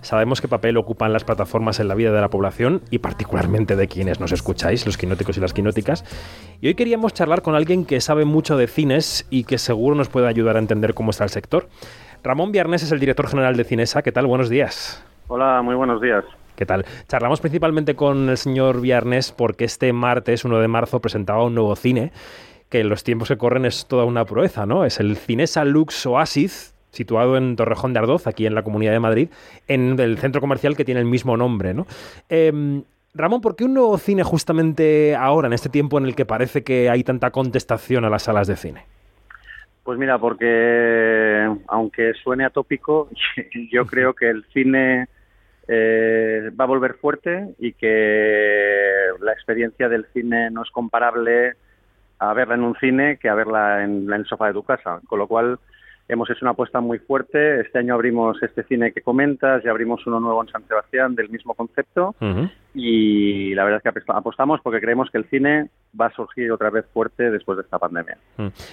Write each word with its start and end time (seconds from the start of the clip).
Sabemos 0.00 0.40
qué 0.40 0.48
papel 0.48 0.76
ocupan 0.76 1.12
las 1.12 1.24
plataformas 1.24 1.80
en 1.80 1.88
la 1.88 1.94
vida 1.94 2.12
de 2.12 2.20
la 2.20 2.30
población 2.30 2.82
y 2.90 2.98
particularmente 2.98 3.76
de 3.76 3.88
quienes 3.88 4.20
nos 4.20 4.32
escucháis, 4.32 4.86
los 4.86 4.96
quinóticos 4.96 5.36
y 5.36 5.40
las 5.40 5.52
quinóticas. 5.52 6.04
Y 6.60 6.68
hoy 6.68 6.74
queríamos 6.74 7.14
charlar 7.14 7.42
con 7.42 7.54
alguien 7.54 7.84
que 7.84 8.00
sabe 8.00 8.24
mucho 8.24 8.56
de 8.56 8.68
cines 8.68 9.26
y 9.28 9.44
que 9.44 9.58
seguro 9.58 9.96
nos 9.96 10.08
puede 10.08 10.28
ayudar 10.28 10.56
a 10.56 10.60
entender 10.60 10.94
cómo 10.94 11.10
está 11.10 11.24
el 11.24 11.30
sector. 11.30 11.68
Ramón 12.22 12.52
Viernes 12.52 12.82
es 12.82 12.92
el 12.92 13.00
director 13.00 13.28
general 13.28 13.56
de 13.56 13.64
Cinesa. 13.64 14.02
¿Qué 14.02 14.12
tal? 14.12 14.26
Buenos 14.26 14.48
días. 14.48 15.04
Hola, 15.26 15.62
muy 15.62 15.74
buenos 15.74 16.00
días. 16.00 16.24
¿Qué 16.56 16.66
tal? 16.66 16.84
Charlamos 17.06 17.40
principalmente 17.40 17.94
con 17.94 18.28
el 18.28 18.36
señor 18.36 18.80
Viernes 18.80 19.32
porque 19.32 19.64
este 19.64 19.92
martes, 19.92 20.44
1 20.44 20.58
de 20.58 20.68
marzo, 20.68 21.00
presentaba 21.00 21.44
un 21.44 21.54
nuevo 21.54 21.76
cine 21.76 22.12
que 22.68 22.80
en 22.80 22.88
los 22.88 23.04
tiempos 23.04 23.28
que 23.28 23.38
corren 23.38 23.64
es 23.64 23.86
toda 23.86 24.04
una 24.04 24.24
proeza, 24.24 24.66
¿no? 24.66 24.84
Es 24.84 25.00
el 25.00 25.16
Cinesa 25.16 25.64
Lux 25.64 26.04
Oasis, 26.06 26.74
situado 26.90 27.36
en 27.36 27.56
Torrejón 27.56 27.92
de 27.92 27.98
Ardoz, 28.00 28.26
aquí 28.26 28.46
en 28.46 28.54
la 28.54 28.62
Comunidad 28.62 28.92
de 28.92 29.00
Madrid, 29.00 29.28
en 29.66 29.98
el 29.98 30.18
centro 30.18 30.40
comercial 30.40 30.76
que 30.76 30.84
tiene 30.84 31.00
el 31.00 31.06
mismo 31.06 31.36
nombre, 31.36 31.74
¿no? 31.74 31.86
Em, 32.28 32.82
Ramón, 33.14 33.40
¿por 33.40 33.56
qué 33.56 33.64
un 33.64 33.74
nuevo 33.74 33.98
cine 33.98 34.22
justamente 34.22 35.16
ahora, 35.16 35.48
en 35.48 35.52
este 35.52 35.68
tiempo 35.68 35.98
en 35.98 36.04
el 36.04 36.14
que 36.14 36.26
parece 36.26 36.62
que 36.62 36.88
hay 36.90 37.02
tanta 37.04 37.30
contestación 37.30 38.04
a 38.04 38.10
las 38.10 38.22
salas 38.22 38.46
de 38.46 38.56
cine? 38.56 38.84
Pues 39.82 39.98
mira, 39.98 40.18
porque 40.18 41.48
aunque 41.66 42.12
suene 42.22 42.44
atópico, 42.44 43.08
yo 43.72 43.86
creo 43.86 44.14
que 44.14 44.28
el 44.28 44.44
cine 44.52 45.08
eh, 45.66 46.50
va 46.58 46.64
a 46.64 46.68
volver 46.68 46.94
fuerte 46.94 47.54
y 47.58 47.72
que 47.72 49.08
la 49.20 49.32
experiencia 49.32 49.88
del 49.88 50.06
cine 50.12 50.50
no 50.50 50.62
es 50.62 50.70
comparable 50.70 51.54
a 52.18 52.34
verla 52.34 52.54
en 52.54 52.64
un 52.64 52.74
cine 52.76 53.16
que 53.16 53.28
a 53.28 53.34
verla 53.34 53.82
en, 53.84 54.04
en 54.04 54.12
el 54.12 54.26
sofá 54.26 54.48
de 54.48 54.52
tu 54.52 54.62
casa. 54.62 55.00
Con 55.06 55.18
lo 55.18 55.26
cual, 55.26 55.58
hemos 56.08 56.30
hecho 56.30 56.40
una 56.42 56.52
apuesta 56.52 56.80
muy 56.80 56.98
fuerte. 56.98 57.60
Este 57.60 57.78
año 57.78 57.94
abrimos 57.94 58.42
este 58.42 58.64
cine 58.64 58.92
que 58.92 59.02
comentas 59.02 59.64
y 59.64 59.68
abrimos 59.68 60.06
uno 60.06 60.18
nuevo 60.18 60.42
en 60.42 60.48
San 60.48 60.66
Sebastián 60.66 61.14
del 61.14 61.28
mismo 61.28 61.54
concepto. 61.54 62.14
Y 62.74 63.54
la 63.54 63.64
verdad 63.64 63.82
es 63.84 63.92
que 63.92 64.02
apostamos 64.12 64.60
porque 64.62 64.80
creemos 64.80 65.10
que 65.10 65.18
el 65.18 65.28
cine 65.28 65.68
va 65.98 66.06
a 66.06 66.12
surgir 66.12 66.50
otra 66.50 66.70
vez 66.70 66.86
fuerte 66.92 67.30
después 67.30 67.58
de 67.58 67.62
esta 67.62 67.78
pandemia. 67.78 68.16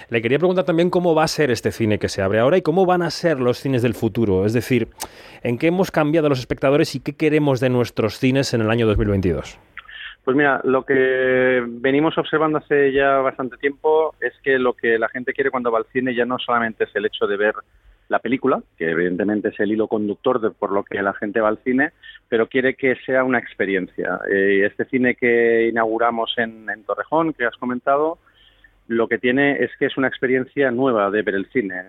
Le 0.09 0.21
quería 0.21 0.37
preguntar 0.37 0.63
también 0.63 0.89
cómo 0.89 1.13
va 1.13 1.23
a 1.23 1.27
ser 1.27 1.51
este 1.51 1.71
cine 1.71 1.99
que 1.99 2.09
se 2.09 2.21
abre 2.21 2.39
ahora 2.39 2.57
y 2.57 2.61
cómo 2.61 2.85
van 2.85 3.01
a 3.01 3.09
ser 3.09 3.39
los 3.39 3.59
cines 3.59 3.81
del 3.81 3.93
futuro. 3.93 4.45
Es 4.45 4.53
decir, 4.53 4.89
¿en 5.43 5.57
qué 5.57 5.67
hemos 5.67 5.91
cambiado 5.91 6.29
los 6.29 6.39
espectadores 6.39 6.95
y 6.95 7.01
qué 7.01 7.13
queremos 7.13 7.59
de 7.59 7.69
nuestros 7.69 8.17
cines 8.17 8.53
en 8.53 8.61
el 8.61 8.69
año 8.69 8.87
2022? 8.87 9.59
Pues 10.25 10.35
mira, 10.35 10.59
lo 10.63 10.83
que 10.83 11.63
venimos 11.65 12.17
observando 12.17 12.57
hace 12.57 12.91
ya 12.91 13.17
bastante 13.17 13.57
tiempo 13.57 14.15
es 14.19 14.33
que 14.43 14.57
lo 14.57 14.73
que 14.73 14.97
la 14.97 15.07
gente 15.07 15.33
quiere 15.33 15.51
cuando 15.51 15.71
va 15.71 15.77
al 15.77 15.85
cine 15.93 16.15
ya 16.15 16.25
no 16.25 16.39
solamente 16.39 16.85
es 16.85 16.95
el 16.95 17.05
hecho 17.05 17.27
de 17.27 17.37
ver 17.37 17.53
la 18.09 18.17
película, 18.17 18.61
que 18.75 18.89
evidentemente 18.89 19.49
es 19.49 19.59
el 19.59 19.71
hilo 19.71 19.87
conductor 19.87 20.41
de 20.41 20.49
por 20.49 20.71
lo 20.71 20.83
que 20.83 21.01
la 21.03 21.13
gente 21.13 21.41
va 21.41 21.49
al 21.49 21.59
cine, 21.63 21.91
pero 22.27 22.47
quiere 22.47 22.73
que 22.73 22.95
sea 23.05 23.23
una 23.23 23.37
experiencia. 23.37 24.19
Eh, 24.27 24.65
este 24.65 24.85
cine 24.85 25.13
que 25.13 25.67
inauguramos 25.67 26.33
en, 26.37 26.71
en 26.71 26.83
Torrejón, 26.85 27.33
que 27.33 27.45
has 27.45 27.57
comentado, 27.57 28.17
lo 28.87 29.07
que 29.07 29.19
tiene 29.19 29.63
es 29.63 29.69
que 29.77 29.85
es 29.85 29.95
una 29.95 30.07
experiencia 30.07 30.71
nueva 30.71 31.11
de 31.11 31.21
ver 31.21 31.35
el 31.35 31.45
cine. 31.51 31.83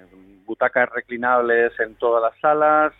Butacas 0.44 0.90
reclinables 0.90 1.72
en 1.80 1.94
todas 1.94 2.22
las 2.22 2.38
salas, 2.40 2.92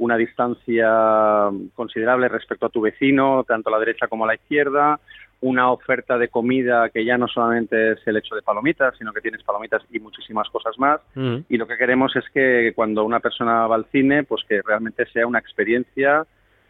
una 0.00 0.16
distancia 0.16 1.50
considerable 1.74 2.28
respecto 2.28 2.66
a 2.66 2.70
tu 2.70 2.80
vecino, 2.80 3.44
tanto 3.46 3.68
a 3.68 3.72
la 3.72 3.78
derecha 3.78 4.08
como 4.08 4.24
a 4.24 4.28
la 4.28 4.34
izquierda, 4.34 4.98
una 5.42 5.70
oferta 5.70 6.18
de 6.18 6.28
comida 6.28 6.88
que 6.90 7.04
ya 7.04 7.16
no 7.16 7.28
solamente 7.28 7.92
es 7.92 7.98
el 8.06 8.16
hecho 8.16 8.34
de 8.34 8.42
palomitas, 8.42 8.94
sino 8.98 9.12
que 9.12 9.20
tienes 9.20 9.42
palomitas 9.42 9.82
y 9.90 10.00
muchísimas 10.00 10.48
cosas 10.48 10.78
más. 10.78 11.00
Mm. 11.14 11.36
Y 11.48 11.56
lo 11.56 11.66
que 11.66 11.76
queremos 11.76 12.14
es 12.16 12.24
que 12.32 12.72
cuando 12.74 13.04
una 13.04 13.20
persona 13.20 13.66
va 13.66 13.76
al 13.76 13.86
cine, 13.92 14.24
pues 14.24 14.42
que 14.48 14.60
realmente 14.62 15.06
sea 15.06 15.26
una 15.26 15.38
experiencia 15.38 16.26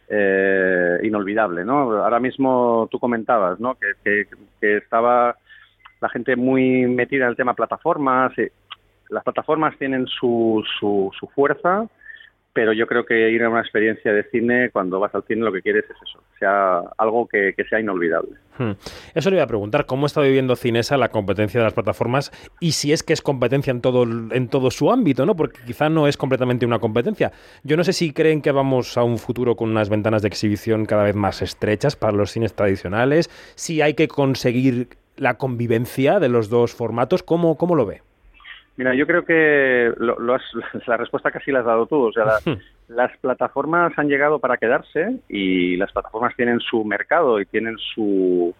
eh, 0.09 0.99
inolvidable, 1.03 1.63
¿no? 1.63 2.03
Ahora 2.03 2.19
mismo 2.19 2.87
tú 2.91 2.99
comentabas, 2.99 3.59
¿no? 3.61 3.75
Que, 3.75 4.27
estaba 4.61 5.35
la 6.01 6.09
gente 6.09 6.35
muy 6.35 6.85
metida 6.85 7.25
en 7.25 7.31
el 7.31 7.37
tema 7.37 7.53
plataformas. 7.53 8.33
las 9.09 9.23
plataformas 9.23 9.77
tienen 9.77 10.07
su, 10.07 10.63
su, 10.79 11.11
su 11.17 11.27
fuerza, 11.27 11.87
pero 12.53 12.73
yo 12.73 12.85
creo 12.85 13.05
que 13.05 13.31
ir 13.31 13.43
a 13.43 13.49
una 13.49 13.61
experiencia 13.61 14.11
de 14.11 14.23
cine, 14.23 14.69
cuando 14.71 14.99
vas 14.99 15.15
al 15.15 15.23
cine, 15.23 15.41
lo 15.41 15.53
que 15.53 15.61
quieres 15.61 15.85
es 15.85 15.95
eso, 16.03 16.21
sea 16.37 16.81
algo 16.97 17.27
que, 17.27 17.55
sea 17.69 17.79
inolvidable. 17.79 18.31
Hmm. 18.57 18.71
Eso 19.15 19.29
le 19.29 19.37
iba 19.37 19.43
a 19.43 19.47
preguntar, 19.47 19.85
¿cómo 19.85 20.05
está 20.05 20.21
viviendo 20.21 20.55
Cinesa 20.55 20.97
la 20.97 21.09
competencia 21.09 21.59
de 21.59 21.63
las 21.63 21.73
plataformas 21.73 22.31
y 22.59 22.73
si 22.73 22.91
es 22.91 23.03
que 23.03 23.13
es 23.13 23.21
competencia 23.21 23.71
en 23.71 23.81
todo, 23.81 24.03
en 24.03 24.49
todo 24.49 24.69
su 24.71 24.91
ámbito, 24.91 25.25
¿no? 25.25 25.35
Porque 25.35 25.61
quizá 25.65 25.89
no 25.89 26.07
es 26.07 26.17
completamente 26.17 26.65
una 26.65 26.79
competencia. 26.79 27.31
Yo 27.63 27.77
no 27.77 27.83
sé 27.83 27.93
si 27.93 28.11
creen 28.11 28.41
que 28.41 28.51
vamos 28.51 28.97
a 28.97 29.03
un 29.03 29.17
futuro 29.17 29.55
con 29.55 29.69
unas 29.69 29.89
ventanas 29.89 30.21
de 30.21 30.27
exhibición 30.27 30.85
cada 30.85 31.03
vez 31.03 31.15
más 31.15 31.41
estrechas 31.41 31.95
para 31.95 32.13
los 32.13 32.31
cines 32.31 32.53
tradicionales, 32.53 33.29
si 33.55 33.81
hay 33.81 33.93
que 33.93 34.07
conseguir 34.09 34.89
la 35.15 35.37
convivencia 35.37 36.19
de 36.19 36.29
los 36.29 36.49
dos 36.49 36.73
formatos, 36.73 37.23
¿cómo, 37.23 37.57
cómo 37.57 37.75
lo 37.75 37.85
ve? 37.85 38.01
Mira, 38.81 38.95
yo 38.95 39.05
creo 39.05 39.23
que 39.23 39.93
la 40.87 40.97
respuesta 40.97 41.29
casi 41.29 41.51
la 41.51 41.59
has 41.59 41.65
dado 41.65 41.85
tú. 41.85 42.07
O 42.07 42.11
sea, 42.11 42.25
las 42.87 43.15
plataformas 43.17 43.93
han 43.95 44.07
llegado 44.07 44.39
para 44.39 44.57
quedarse 44.57 45.19
y 45.29 45.77
las 45.77 45.91
plataformas 45.91 46.35
tienen 46.35 46.59
su 46.59 46.83
mercado 46.83 47.39
y 47.39 47.45
tienen 47.45 47.77
su, 47.77 48.55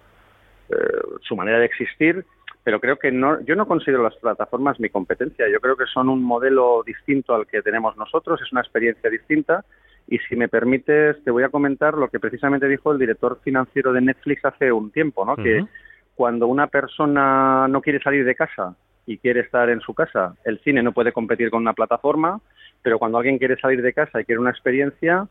eh, 0.70 0.76
su 1.22 1.36
manera 1.36 1.58
de 1.58 1.66
existir, 1.66 2.24
pero 2.64 2.80
creo 2.80 3.00
que 3.00 3.12
no, 3.12 3.42
yo 3.42 3.56
no 3.56 3.66
considero 3.66 4.04
las 4.04 4.16
plataformas 4.18 4.80
mi 4.80 4.90
competencia. 4.90 5.50
Yo 5.52 5.60
creo 5.60 5.76
que 5.76 5.88
son 5.92 6.08
un 6.08 6.22
modelo 6.22 6.84
distinto 6.86 7.34
al 7.34 7.48
que 7.48 7.64
tenemos 7.64 7.98
nosotros, 7.98 8.40
es 8.44 8.52
una 8.52 8.62
experiencia 8.62 9.10
distinta. 9.10 9.66
Y 10.08 10.20
si 10.20 10.36
me 10.36 10.50
permites, 10.50 11.24
te 11.24 11.32
voy 11.32 11.42
a 11.42 11.50
comentar 11.50 11.96
lo 11.96 12.10
que 12.10 12.20
precisamente 12.20 12.68
dijo 12.68 12.92
el 12.92 13.00
director 13.00 13.40
financiero 13.44 13.92
de 13.92 14.02
Netflix 14.02 14.46
hace 14.46 14.72
un 14.72 14.92
tiempo, 14.92 15.26
¿no? 15.26 15.36
Que 15.36 15.66
cuando 16.14 16.46
una 16.46 16.68
persona 16.68 17.68
no 17.68 17.82
quiere 17.82 18.00
salir 18.04 18.24
de 18.24 18.36
casa 18.36 18.76
y 19.06 19.18
quiere 19.18 19.42
estar 19.42 19.70
en 19.70 19.82
su 19.82 19.94
casa, 19.94 20.36
el 20.44 20.60
cine 20.60 20.84
no 20.84 20.92
puede 20.92 21.12
competir 21.12 21.50
con 21.50 21.62
una 21.62 21.74
plataforma, 21.74 22.40
pero 22.82 23.00
cuando 23.00 23.18
alguien 23.18 23.38
quiere 23.38 23.60
salir 23.60 23.82
de 23.82 23.94
casa 23.94 24.22
y 24.22 24.26
quiere 24.26 24.40
una 24.40 24.52
experiencia, 24.52 25.28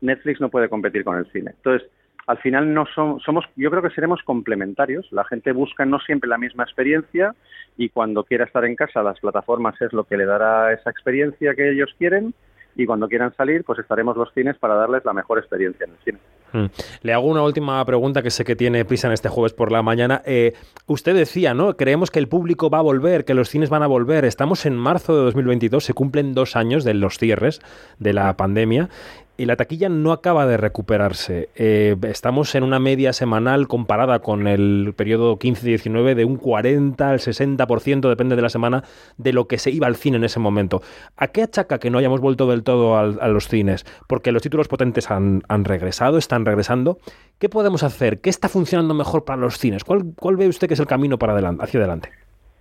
Netflix 0.00 0.40
no 0.40 0.50
puede 0.50 0.68
competir 0.68 1.04
con 1.04 1.16
el 1.16 1.30
cine. 1.30 1.52
Entonces, 1.56 1.88
al 2.26 2.38
final 2.38 2.72
no 2.72 2.86
somos, 2.86 3.44
yo 3.56 3.70
creo 3.70 3.82
que 3.82 3.90
seremos 3.90 4.22
complementarios. 4.22 5.10
La 5.10 5.24
gente 5.24 5.52
busca 5.52 5.84
no 5.84 5.98
siempre 6.00 6.28
la 6.28 6.38
misma 6.38 6.62
experiencia 6.62 7.34
y 7.76 7.88
cuando 7.88 8.24
quiera 8.24 8.44
estar 8.44 8.64
en 8.64 8.76
casa, 8.76 9.02
las 9.02 9.18
plataformas 9.18 9.80
es 9.80 9.92
lo 9.92 10.04
que 10.04 10.16
le 10.16 10.24
dará 10.24 10.72
esa 10.72 10.90
experiencia 10.90 11.54
que 11.54 11.70
ellos 11.70 11.94
quieren 11.98 12.34
y 12.76 12.86
cuando 12.86 13.08
quieran 13.08 13.34
salir, 13.34 13.64
pues 13.64 13.78
estaremos 13.78 14.16
los 14.16 14.32
cines 14.32 14.56
para 14.58 14.74
darles 14.74 15.04
la 15.04 15.12
mejor 15.12 15.38
experiencia 15.38 15.84
en 15.84 15.92
el 15.92 15.98
cine. 16.04 16.18
Hmm. 16.52 16.66
Le 17.02 17.12
hago 17.12 17.26
una 17.26 17.42
última 17.42 17.84
pregunta 17.84 18.22
que 18.22 18.30
sé 18.30 18.44
que 18.44 18.56
tiene 18.56 18.84
prisa 18.84 19.06
en 19.08 19.14
este 19.14 19.28
jueves 19.28 19.52
por 19.52 19.72
la 19.72 19.82
mañana. 19.82 20.22
Eh, 20.24 20.54
usted 20.86 21.14
decía, 21.14 21.54
¿no? 21.54 21.76
Creemos 21.76 22.10
que 22.10 22.18
el 22.18 22.28
público 22.28 22.70
va 22.70 22.78
a 22.78 22.82
volver, 22.82 23.24
que 23.24 23.34
los 23.34 23.48
cines 23.48 23.70
van 23.70 23.82
a 23.82 23.86
volver. 23.86 24.24
Estamos 24.24 24.66
en 24.66 24.76
marzo 24.76 25.16
de 25.16 25.24
2022, 25.24 25.84
se 25.84 25.94
cumplen 25.94 26.34
dos 26.34 26.56
años 26.56 26.84
de 26.84 26.94
los 26.94 27.18
cierres 27.18 27.60
de 27.98 28.12
la 28.12 28.36
pandemia 28.36 28.88
y 29.36 29.46
la 29.46 29.56
taquilla 29.56 29.88
no 29.88 30.12
acaba 30.12 30.46
de 30.46 30.56
recuperarse. 30.56 31.48
Eh, 31.54 31.96
estamos 32.02 32.54
en 32.54 32.64
una 32.64 32.78
media 32.78 33.12
semanal 33.12 33.66
comparada 33.66 34.20
con 34.20 34.46
el 34.46 34.94
periodo 34.96 35.38
15-19 35.38 36.14
de 36.14 36.24
un 36.24 36.36
40 36.36 37.10
al 37.10 37.18
60%, 37.18 38.08
depende 38.08 38.36
de 38.36 38.42
la 38.42 38.50
semana, 38.50 38.84
de 39.16 39.32
lo 39.32 39.48
que 39.48 39.58
se 39.58 39.70
iba 39.70 39.86
al 39.86 39.96
cine 39.96 40.18
en 40.18 40.24
ese 40.24 40.38
momento. 40.38 40.82
¿A 41.16 41.28
qué 41.28 41.42
achaca 41.42 41.78
que 41.78 41.90
no 41.90 41.98
hayamos 41.98 42.20
vuelto 42.20 42.48
del 42.48 42.62
todo 42.62 42.96
a, 42.96 43.28
los 43.28 43.48
cines? 43.48 43.86
Porque 44.06 44.32
los 44.32 44.42
títulos 44.42 44.68
potentes 44.68 45.10
han, 45.10 45.42
regresado, 45.64 46.18
están 46.18 46.44
regresando. 46.44 46.98
¿Qué 47.38 47.48
podemos 47.48 47.82
hacer? 47.82 48.20
¿Qué 48.20 48.30
está 48.30 48.48
funcionando 48.48 48.94
mejor 48.94 49.24
para 49.24 49.40
los 49.40 49.58
cines? 49.58 49.84
¿Cuál, 49.84 50.12
cuál 50.14 50.36
ve 50.36 50.48
usted 50.48 50.68
que 50.68 50.74
es 50.74 50.80
el 50.80 50.86
camino 50.86 51.18
para 51.18 51.32
adelante, 51.32 51.64
hacia 51.64 51.80
adelante? 51.80 52.10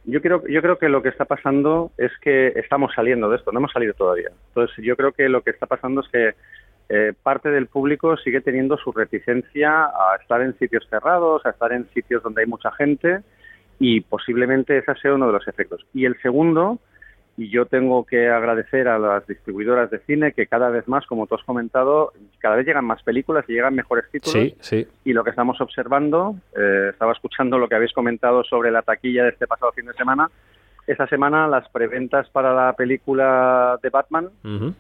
Yo 0.06 0.22
creo, 0.22 0.46
yo 0.48 0.62
creo 0.62 0.78
que 0.78 0.90
lo 0.90 1.02
que 1.04 1.10
está 1.10 1.26
pasando 1.26 1.92
es 1.98 2.12
que 2.22 2.48
estamos 2.56 2.92
saliendo 2.96 3.30
de 3.30 3.38
esto, 3.38 3.52
no 3.52 3.60
hemos 3.60 3.72
salido 3.72 3.94
todavía. 3.94 4.30
Entonces, 4.48 4.76
yo 4.84 4.96
creo 4.96 5.12
que 5.12 5.30
lo 5.30 5.42
que 5.42 5.52
está 5.52 5.68
pasando 5.68 6.02
es 6.02 6.08
que 6.10 6.34
eh, 6.90 7.14
parte 7.22 7.50
del 7.50 7.68
público 7.68 8.18
sigue 8.18 8.42
teniendo 8.42 8.78
su 8.78 8.92
reticencia 8.92 9.86
a 9.86 10.18
estar 10.20 10.42
en 10.42 10.58
sitios 10.58 10.86
cerrados, 10.90 11.46
a 11.46 11.52
estar 11.52 11.72
en 11.72 11.88
sitios 11.94 12.22
donde 12.24 12.42
hay 12.42 12.48
mucha 12.48 12.72
gente 12.72 13.20
y 13.80 14.02
posiblemente 14.02 14.78
ese 14.78 14.94
sea 14.96 15.14
uno 15.14 15.28
de 15.28 15.34
los 15.34 15.48
efectos. 15.48 15.86
Y 15.94 16.06
el 16.06 16.20
segundo, 16.22 16.80
y 17.42 17.50
yo 17.50 17.66
tengo 17.66 18.06
que 18.06 18.30
agradecer 18.30 18.88
a 18.88 19.00
las 19.00 19.26
distribuidoras 19.26 19.90
de 19.90 19.98
cine 20.02 20.32
que 20.32 20.46
cada 20.46 20.70
vez 20.70 20.88
más, 20.88 21.08
como 21.08 21.26
tú 21.26 21.34
has 21.34 21.44
comentado, 21.44 22.14
cada 22.38 22.56
vez 22.56 22.68
llegan 22.68 22.86
más 22.86 23.02
películas 23.02 23.46
y 23.48 23.54
llegan 23.54 23.74
mejores 23.74 24.06
títulos. 24.12 24.34
Sí, 24.34 24.56
sí. 24.60 24.88
Y 25.06 25.14
lo 25.14 25.24
que 25.24 25.32
estamos 25.32 25.60
observando, 25.60 26.36
eh, 26.56 26.90
estaba 26.92 27.14
escuchando 27.14 27.58
lo 27.58 27.68
que 27.68 27.74
habéis 27.74 27.94
comentado 27.94 28.44
sobre 28.44 28.70
la 28.70 28.84
taquilla 28.84 29.24
de 29.24 29.30
este 29.30 29.48
pasado 29.48 29.72
fin 29.72 29.88
de 29.88 29.94
semana, 29.94 30.30
esta 30.86 31.08
semana 31.08 31.48
las 31.48 31.68
preventas 31.70 32.30
para 32.30 32.54
la 32.54 32.74
película 32.74 33.80
de 33.82 33.90
Batman 33.90 34.30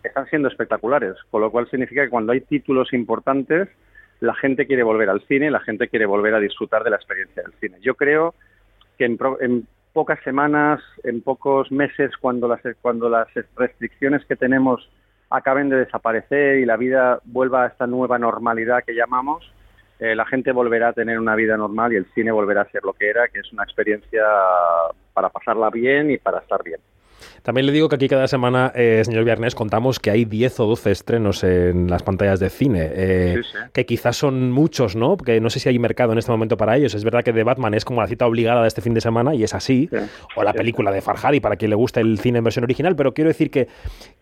están 0.03 0.27
siendo 0.27 0.47
espectaculares, 0.47 1.15
con 1.31 1.41
lo 1.41 1.49
cual 1.49 1.67
significa 1.67 2.03
que 2.03 2.09
cuando 2.09 2.31
hay 2.31 2.41
títulos 2.41 2.93
importantes, 2.93 3.69
la 4.19 4.35
gente 4.35 4.67
quiere 4.67 4.83
volver 4.83 5.09
al 5.09 5.21
cine, 5.21 5.49
la 5.49 5.61
gente 5.61 5.87
quiere 5.87 6.05
volver 6.05 6.35
a 6.35 6.39
disfrutar 6.39 6.83
de 6.83 6.91
la 6.91 6.97
experiencia 6.97 7.41
del 7.41 7.53
cine. 7.59 7.77
Yo 7.81 7.95
creo 7.95 8.35
que 8.99 9.05
en, 9.05 9.67
pocas 9.93 10.19
semanas, 10.23 10.81
en 11.03 11.21
pocos 11.21 11.71
meses, 11.71 12.11
cuando 12.19 12.47
las, 12.47 12.61
cuando 12.81 13.09
las 13.09 13.27
restricciones 13.55 14.25
que 14.25 14.35
tenemos 14.35 14.89
acaben 15.29 15.69
de 15.69 15.77
desaparecer 15.77 16.59
y 16.59 16.65
la 16.65 16.77
vida 16.77 17.19
vuelva 17.25 17.63
a 17.63 17.67
esta 17.67 17.88
nueva 17.88 18.19
normalidad 18.19 18.83
que 18.85 18.93
llamamos, 18.93 19.49
eh, 19.99 20.15
la 20.15 20.25
gente 20.25 20.51
volverá 20.51 20.89
a 20.89 20.93
tener 20.93 21.19
una 21.19 21.35
vida 21.35 21.55
normal 21.55 21.93
y 21.93 21.97
el 21.97 22.11
cine 22.13 22.31
volverá 22.31 22.61
a 22.61 22.71
ser 22.71 22.83
lo 22.83 22.93
que 22.93 23.09
era, 23.09 23.27
que 23.27 23.39
es 23.39 23.53
una 23.53 23.63
experiencia 23.63 24.23
para 25.13 25.29
pasarla 25.29 25.69
bien 25.69 26.11
y 26.11 26.17
para 26.17 26.39
estar 26.39 26.63
bien. 26.63 26.79
También 27.44 27.65
le 27.65 27.71
digo 27.71 27.89
que 27.89 27.95
aquí 27.95 28.07
cada 28.07 28.27
semana, 28.27 28.71
eh, 28.75 29.01
señor 29.06 29.23
Viernes, 29.23 29.56
contamos 29.56 30.00
que 30.00 30.12
hay 30.12 30.25
10 30.25 30.59
o 30.62 30.68
12 30.68 30.91
estrenos 30.91 31.44
en 31.44 31.89
las 31.89 32.03
pantallas 32.03 32.39
de 32.39 32.50
cine, 32.50 32.89
eh, 32.94 33.41
que 33.73 33.85
quizás 33.85 34.18
son 34.18 34.51
muchos, 34.51 34.95
¿no? 34.95 35.18
Porque 35.18 35.39
no 35.39 35.50
sé 35.50 35.59
si 35.59 35.69
hay 35.69 35.79
mercado 35.79 36.13
en 36.13 36.19
este 36.19 36.31
momento 36.31 36.57
para 36.57 36.77
ellos. 36.77 36.94
Es 36.95 37.03
verdad 37.03 37.23
que 37.23 37.33
The 37.33 37.44
Batman 37.44 37.73
es 37.73 37.85
como 37.85 38.01
la 38.01 38.07
cita 38.07 38.25
obligada 38.25 38.62
de 38.62 38.68
este 38.68 38.81
fin 38.81 38.94
de 38.94 39.01
semana 39.01 39.35
y 39.35 39.44
es 39.44 39.53
así, 39.53 39.89
o 40.35 40.44
la 40.44 40.53
película 40.53 40.91
de 40.91 41.01
Farhadi 41.01 41.39
para 41.39 41.56
quien 41.56 41.69
le 41.69 41.75
gusta 41.75 42.00
el 42.00 42.19
cine 42.19 42.39
en 42.39 42.44
versión 42.44 42.63
original, 42.63 42.95
pero 42.95 43.13
quiero 43.13 43.29
decir 43.29 43.51
que, 43.51 43.67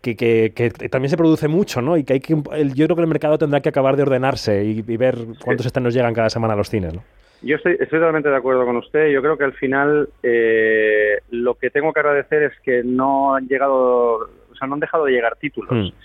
que, 0.01 0.89
también 0.89 1.09
se 1.09 1.17
produce 1.17 1.47
mucho, 1.47 1.81
¿no? 1.81 1.97
Y 1.97 2.03
que 2.03 2.13
hay 2.13 2.19
que, 2.19 2.35
yo 2.35 2.85
creo 2.85 2.95
que 2.95 3.01
el 3.01 3.07
mercado 3.07 3.37
tendrá 3.37 3.61
que 3.61 3.69
acabar 3.69 3.95
de 3.95 4.03
ordenarse 4.03 4.65
y, 4.65 4.81
ver 4.99 5.17
cuántos 5.43 5.65
estrenos 5.65 5.93
llegan 5.93 6.13
cada 6.13 6.29
semana 6.29 6.53
a 6.53 6.57
los 6.57 6.69
cines, 6.69 6.93
¿no? 6.93 7.03
Yo 7.41 7.55
estoy, 7.55 7.73
estoy 7.73 7.99
totalmente 7.99 8.29
de 8.29 8.35
acuerdo 8.35 8.65
con 8.65 8.77
usted. 8.77 9.09
Yo 9.09 9.21
creo 9.21 9.37
que 9.37 9.45
al 9.45 9.53
final 9.53 10.09
eh, 10.23 11.19
lo 11.31 11.55
que 11.55 11.69
tengo 11.69 11.93
que 11.93 11.99
agradecer 11.99 12.43
es 12.43 12.59
que 12.61 12.83
no 12.83 13.35
han 13.35 13.47
llegado, 13.47 14.29
o 14.51 14.55
sea, 14.57 14.67
no 14.67 14.73
han 14.73 14.79
dejado 14.79 15.05
de 15.05 15.13
llegar 15.13 15.37
títulos. 15.37 15.71
Hmm. 15.71 15.95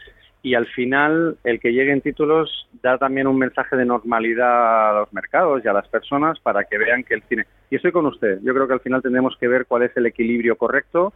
Y 0.43 0.55
al 0.55 0.67
final, 0.67 1.39
el 1.43 1.59
que 1.59 1.73
lleguen 1.73 2.03
títulos 2.03 2.69
da 2.83 2.99
también 2.99 3.27
un 3.27 3.39
mensaje 3.39 3.77
de 3.77 3.87
normalidad 3.87 4.91
a 4.91 5.01
los 5.01 5.13
mercados 5.13 5.65
y 5.65 5.69
a 5.69 5.73
las 5.73 5.89
personas 5.89 6.39
para 6.39 6.65
que 6.65 6.77
vean 6.77 7.03
que 7.03 7.15
el 7.15 7.23
cine. 7.23 7.47
Y 7.71 7.77
estoy 7.77 7.93
con 7.93 8.05
usted. 8.05 8.41
Yo 8.43 8.53
creo 8.53 8.69
que 8.69 8.75
al 8.75 8.81
final 8.81 9.01
tendremos 9.01 9.35
que 9.39 9.49
ver 9.49 9.65
cuál 9.65 9.85
es 9.85 9.97
el 9.97 10.05
equilibrio 10.05 10.57
correcto 10.57 11.15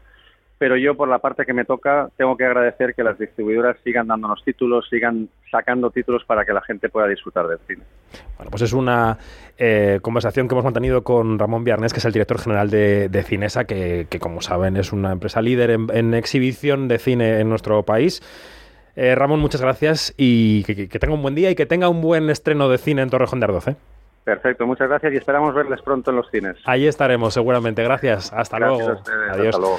pero 0.59 0.77
yo 0.77 0.97
por 0.97 1.09
la 1.09 1.21
parte 1.21 1.47
que 1.47 1.53
me 1.53 1.65
toca 1.65 2.11
tengo 2.17 2.37
que 2.37 2.45
agradecer 2.45 2.95
que 2.95 3.05
las 3.05 3.19
distribuidoras 3.19 3.77
sigan 3.85 4.09
dándonos 4.09 4.43
títulos, 4.45 4.87
sigan 4.91 5.29
sacando 5.51 5.91
títulos 5.91 6.25
para 6.25 6.45
que 6.45 6.53
la 6.53 6.61
gente 6.63 6.89
pueda 6.89 7.07
disfrutar 7.07 7.47
del 7.47 7.59
cine. 7.67 7.85
Bueno, 8.37 8.51
pues 8.51 8.63
es 8.63 8.73
una 8.73 9.19
eh, 9.57 10.01
conversación 10.03 10.49
que 10.49 10.55
hemos 10.55 10.65
mantenido 10.65 11.03
con 11.05 11.39
Ramón 11.39 11.63
Viernes, 11.63 11.93
que 11.93 12.01
es 12.01 12.05
el 12.05 12.13
director 12.13 12.39
general 12.41 12.71
de, 12.71 13.25
Cinesa, 13.25 13.65
que, 13.65 14.07
como 14.21 14.41
saben 14.41 14.77
es 14.77 14.93
una 14.93 15.13
empresa 15.13 15.41
líder 15.41 15.71
en, 15.71 16.15
exhibición 16.15 16.89
de 16.89 16.99
cine 16.99 17.41
en 17.41 17.49
nuestro 17.49 17.85
país. 17.85 18.21
Eh, 18.97 19.15
Ramón, 19.15 19.39
muchas 19.39 19.61
gracias 19.61 20.13
y 20.17 20.65
que, 20.65 20.89
tenga 20.99 21.15
un 21.15 21.23
buen 21.23 21.37
día 21.37 21.51
y 21.51 21.55
que 21.55 21.67
tenga 21.67 21.89
un 21.89 22.01
buen 22.01 22.31
estreno 22.31 22.69
de 22.69 22.79
cine 22.79 23.03
en 23.03 23.11
Torrejón 23.11 23.39
de 23.39 23.45
Ardoz. 23.45 23.69
¿eh? 23.69 23.77
Perfecto, 24.25 24.67
muchas 24.67 24.89
gracias 24.89 25.13
y 25.15 25.17
esperamos 25.17 25.55
verles 25.55 25.81
pronto 25.81 26.11
en 26.11 26.17
los 26.17 26.31
cines. 26.31 26.57
Ahí 26.67 26.87
estaremos, 26.87 27.33
seguramente. 27.33 27.83
Gracias. 27.83 28.33
Hasta 28.33 28.59
luego. 28.59 29.01
Adiós. 29.31 29.55
Hasta 29.55 29.59
luego. 29.59 29.79